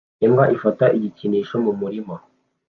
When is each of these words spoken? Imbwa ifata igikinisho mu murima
Imbwa 0.25 0.45
ifata 0.55 0.85
igikinisho 0.97 1.55
mu 1.65 1.71
murima 1.79 2.15